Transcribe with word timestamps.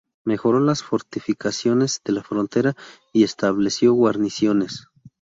Mejoró 0.25 0.59
las 0.59 0.81
fortificaciones 0.81 2.01
de 2.03 2.13
la 2.13 2.23
frontera 2.23 2.73
y 3.13 3.23
estableció 3.23 3.93
guarniciones. 3.93 4.87